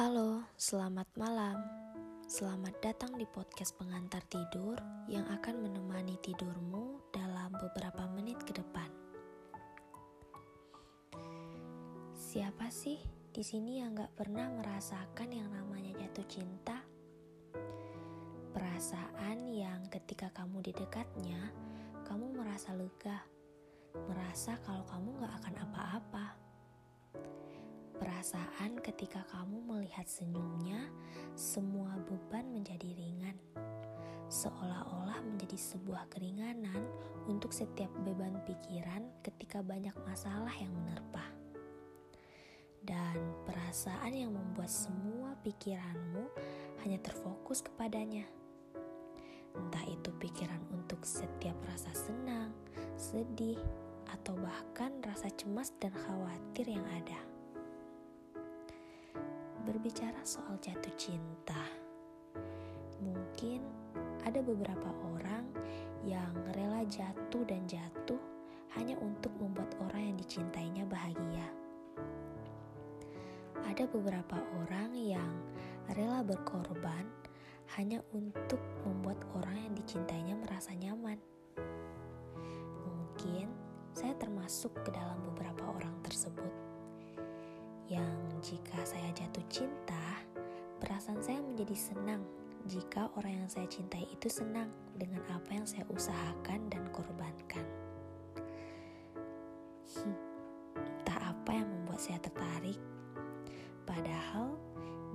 [0.00, 1.60] Halo, selamat malam.
[2.24, 4.80] Selamat datang di podcast pengantar tidur
[5.12, 8.88] yang akan menemani tidurmu dalam beberapa menit ke depan.
[12.16, 12.96] Siapa sih
[13.28, 16.80] di sini yang gak pernah merasakan yang namanya jatuh cinta?
[18.56, 21.52] Perasaan yang ketika kamu di dekatnya,
[22.08, 23.20] kamu merasa lega,
[24.08, 26.49] merasa kalau kamu gak akan apa-apa
[28.00, 30.88] Perasaan ketika kamu melihat senyumnya,
[31.36, 33.36] semua beban menjadi ringan.
[34.32, 36.80] Seolah-olah menjadi sebuah keringanan
[37.28, 41.28] untuk setiap beban pikiran ketika banyak masalah yang menerpa.
[42.80, 46.24] Dan perasaan yang membuat semua pikiranmu
[46.80, 48.24] hanya terfokus kepadanya.
[49.60, 52.56] Entah itu pikiran untuk setiap rasa senang,
[52.96, 53.60] sedih,
[54.08, 57.29] atau bahkan rasa cemas dan khawatir yang ada
[59.64, 61.62] berbicara soal jatuh cinta,
[63.00, 63.64] mungkin
[64.24, 65.48] ada beberapa orang
[66.04, 68.20] yang rela jatuh dan jatuh
[68.76, 71.46] hanya untuk membuat orang yang dicintainya bahagia.
[73.66, 75.32] Ada beberapa orang yang
[75.96, 77.06] rela berkorban
[77.78, 81.18] hanya untuk membuat orang yang dicintainya merasa nyaman.
[82.86, 83.46] Mungkin
[83.94, 86.69] saya termasuk ke dalam beberapa orang tersebut
[87.90, 88.06] yang
[88.38, 90.22] jika saya jatuh cinta,
[90.78, 92.22] perasaan saya menjadi senang
[92.70, 97.66] jika orang yang saya cintai itu senang dengan apa yang saya usahakan dan korbankan.
[99.90, 100.18] Hmm,
[100.78, 102.78] entah apa yang membuat saya tertarik,
[103.82, 104.54] padahal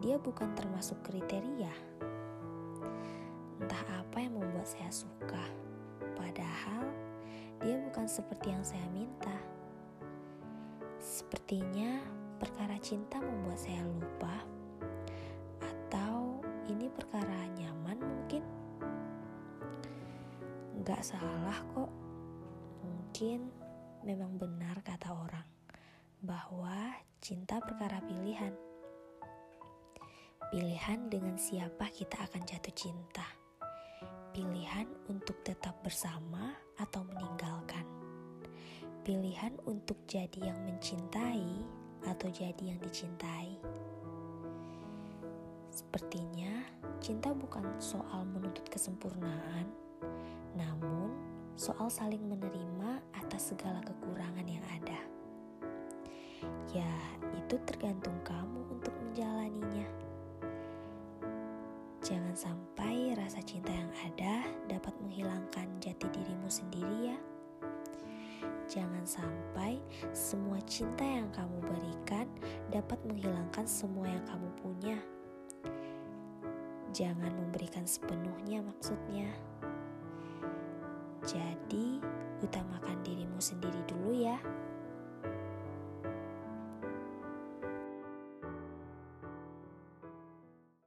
[0.03, 1.71] dia bukan termasuk kriteria.
[3.63, 5.47] Entah apa yang membuat saya suka,
[6.19, 6.91] padahal
[7.63, 9.31] dia bukan seperti yang saya minta.
[10.99, 14.35] Sepertinya perkara cinta membuat saya lupa,
[15.59, 18.43] atau ini perkara nyaman mungkin?
[20.85, 21.91] Gak salah kok,
[22.85, 23.49] mungkin
[24.05, 25.47] memang benar kata orang
[26.21, 28.53] bahwa cinta perkara pilihan.
[30.53, 33.25] Pilihan dengan siapa kita akan jatuh cinta.
[34.29, 37.87] Pilihan untuk tetap bersama atau meninggalkan.
[39.01, 41.65] Pilihan untuk jadi yang mencintai
[42.25, 43.53] atau jadi yang dicintai.
[45.69, 46.65] Sepertinya
[46.97, 49.69] cinta bukan soal menuntut kesempurnaan,
[50.57, 51.13] namun
[51.53, 54.97] soal saling menerima atas segala kekurangan yang ada.
[56.73, 56.89] Ya,
[57.37, 59.85] itu tergantung kamu untuk menjalaninya.
[62.01, 66.94] Jangan sampai rasa cinta yang ada dapat menghilangkan jati dirimu sendiri.
[68.75, 69.79] Jangan sampai
[70.11, 72.27] semua cinta yang kamu berikan
[72.67, 74.97] dapat menghilangkan semua yang kamu punya.
[76.91, 79.31] Jangan memberikan sepenuhnya maksudnya.
[81.23, 82.03] Jadi,
[82.43, 84.35] utamakan dirimu sendiri dulu ya.